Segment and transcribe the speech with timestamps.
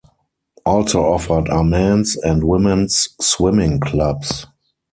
[0.65, 4.47] Also offered are men's and women's swimming clubs.